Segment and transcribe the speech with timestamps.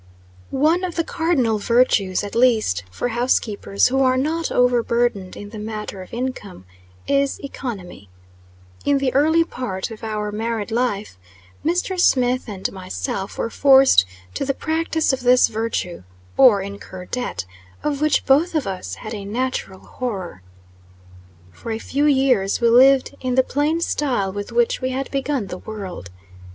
[0.49, 5.59] ONE of the cardinal virtues, at least for housekeepers who are not overburdened in the
[5.59, 6.65] matter of income,
[7.07, 8.09] is economy.
[8.83, 11.19] In the early part of our married life,
[11.63, 11.99] Mr.
[11.99, 14.03] Smith and myself were forced
[14.33, 16.01] to the practice of this virtue,
[16.35, 17.45] or incur debt,
[17.83, 20.41] of which both of us had a natural horror.
[21.51, 25.45] For a few years we lived in the plain style with which we had begun
[25.45, 26.09] the world.